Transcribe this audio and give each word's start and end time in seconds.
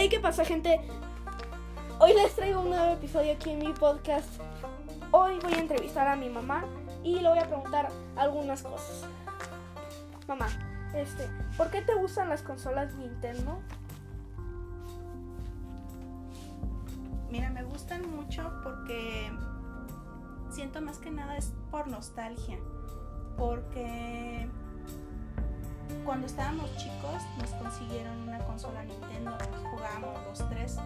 Hey, 0.00 0.08
¿qué 0.08 0.20
pasa, 0.20 0.44
gente? 0.44 0.80
Hoy 1.98 2.14
les 2.14 2.32
traigo 2.36 2.60
un 2.60 2.68
nuevo 2.68 2.92
episodio 2.92 3.32
aquí 3.32 3.50
en 3.50 3.58
mi 3.58 3.72
podcast. 3.72 4.28
Hoy 5.10 5.40
voy 5.42 5.54
a 5.54 5.58
entrevistar 5.58 6.06
a 6.06 6.14
mi 6.14 6.28
mamá 6.28 6.64
y 7.02 7.18
le 7.18 7.28
voy 7.28 7.40
a 7.40 7.48
preguntar 7.48 7.88
algunas 8.14 8.62
cosas. 8.62 9.08
Mamá, 10.28 10.46
este, 10.94 11.28
¿por 11.56 11.72
qué 11.72 11.82
te 11.82 11.96
gustan 11.96 12.28
las 12.28 12.42
consolas 12.42 12.94
Nintendo? 12.94 13.58
Mira, 17.28 17.50
me 17.50 17.64
gustan 17.64 18.08
mucho 18.08 18.52
porque 18.62 19.32
siento 20.52 20.80
más 20.80 20.98
que 20.98 21.10
nada 21.10 21.36
es 21.36 21.52
por 21.72 21.88
nostalgia. 21.88 22.60
Porque 23.36 24.48
cuando 26.04 26.26
estábamos 26.26 26.74
chicos 26.76 27.22
nos 27.38 27.50
consiguieron 27.50 28.16
una 28.28 28.38
consola 28.40 28.82
Nintendo, 28.84 29.36
jugábamos 29.70 30.16
los 30.26 30.48
tres. 30.48 30.78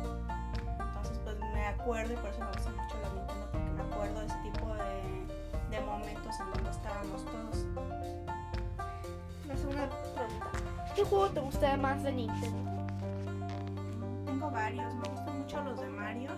Entonces 0.78 1.18
pues 1.24 1.38
me 1.52 1.66
acuerdo 1.66 2.12
y 2.12 2.16
por 2.16 2.30
eso 2.30 2.40
me 2.40 2.46
gusta 2.46 2.70
mucho 2.70 2.96
la 3.00 3.08
Nintendo 3.14 3.48
porque 3.52 3.70
me 3.70 3.82
acuerdo 3.82 4.20
de 4.20 4.26
ese 4.26 4.36
tipo 4.42 4.66
de, 4.74 5.76
de 5.76 5.80
momentos 5.84 6.40
en 6.40 6.50
donde 6.52 6.70
estábamos 6.70 7.24
todos. 7.24 7.66
La 9.48 9.56
segunda 9.56 9.88
pregunta. 9.88 10.62
¿Qué 10.94 11.04
juego 11.04 11.28
te 11.30 11.40
gusta 11.40 11.76
más 11.76 12.02
de 12.02 12.12
Nintendo? 12.12 12.70
Tengo 14.26 14.50
varios, 14.50 14.94
me 14.94 15.08
gustan 15.08 15.38
mucho 15.40 15.62
los 15.62 15.80
de 15.80 15.88
Mario. 15.88 16.30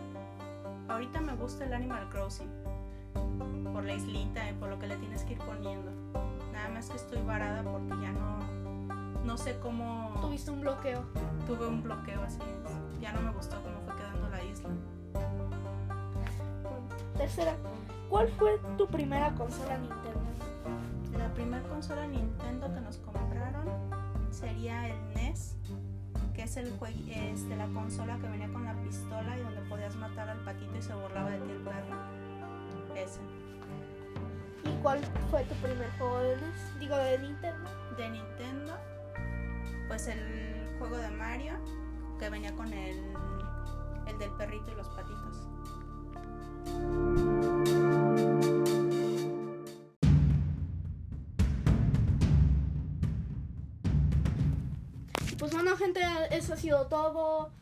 Ahorita 0.88 1.20
me 1.20 1.34
gusta 1.34 1.64
el 1.64 1.74
Animal 1.74 2.08
Crossing. 2.10 2.50
Por 3.72 3.84
la 3.84 3.94
islita 3.94 4.48
y 4.48 4.52
por 4.54 4.68
lo 4.68 4.78
que 4.78 4.86
le 4.86 4.96
tienes 4.96 5.24
que 5.24 5.32
ir 5.32 5.38
poniendo. 5.40 5.90
Nada 6.52 6.68
más 6.68 6.88
que 6.88 6.96
estoy 6.96 7.20
varada 7.22 7.62
porque 7.62 8.03
no, 9.34 9.38
sé 9.38 9.58
cómo 9.58 10.16
Tuviste 10.20 10.52
un 10.52 10.60
bloqueo. 10.60 11.02
tuve 11.44 11.66
un 11.66 11.82
bloqueo 11.82 12.22
así. 12.22 12.38
es. 12.38 13.00
Ya 13.00 13.12
no 13.12 13.20
me 13.20 13.32
gustó 13.32 13.60
cómo 13.62 13.80
fue 13.84 13.96
quedando 13.96 14.28
la 14.28 14.44
isla. 14.44 14.68
Tercera, 17.16 17.56
¿cuál 18.08 18.28
fue 18.38 18.60
tu 18.78 18.86
primera 18.86 19.34
consola 19.34 19.76
Nintendo? 19.78 20.20
La 21.18 21.34
primera 21.34 21.64
consola 21.64 22.06
Nintendo 22.06 22.72
que 22.72 22.80
nos 22.80 22.98
compraron 22.98 23.66
sería 24.30 24.88
el 24.88 25.14
NES, 25.14 25.56
que 26.32 26.44
es 26.44 26.56
el 26.56 26.72
este, 27.08 27.56
la 27.56 27.66
consola 27.66 28.16
que 28.18 28.28
venía 28.28 28.52
con 28.52 28.64
la 28.64 28.74
pistola 28.84 29.36
y 29.36 29.42
donde 29.42 29.62
podías 29.62 29.96
matar 29.96 30.28
al 30.28 30.38
patito 30.44 30.76
y 30.78 30.82
se 30.82 30.94
burlaba 30.94 31.30
de 31.30 31.38
ti 31.40 31.50
el 31.50 31.58
perro. 31.58 31.96
Ese. 32.94 33.18
¿Y 34.64 34.80
cuál 34.80 35.00
fue 35.28 35.42
tu 35.42 35.54
primer 35.56 35.90
juego 35.98 36.20
de 36.20 36.36
NES? 36.36 36.78
Digo, 36.78 36.96
de 36.96 37.18
Nintendo. 37.18 37.70
De 37.96 38.10
Nintendo, 38.10 38.78
pues 39.94 40.08
el 40.08 40.76
juego 40.80 40.96
de 40.96 41.08
Mario, 41.08 41.52
que 42.18 42.28
venía 42.28 42.52
con 42.56 42.66
el, 42.72 43.14
el 44.08 44.18
del 44.18 44.32
perrito 44.32 44.72
y 44.72 44.74
los 44.74 44.88
patitos. 44.88 45.46
Pues 55.38 55.52
bueno, 55.52 55.76
gente, 55.76 56.00
eso 56.32 56.54
ha 56.54 56.56
sido 56.56 56.88
todo. 56.88 57.52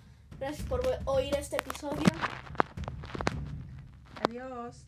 Gracias 0.41 0.67
por 0.67 0.81
oír 1.05 1.35
este 1.35 1.57
episodio. 1.57 2.01
Adiós. 4.27 4.87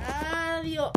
Adiós. 0.00 0.92